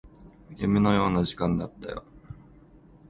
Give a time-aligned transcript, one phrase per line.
[0.57, 2.03] 夢のような時間だったよ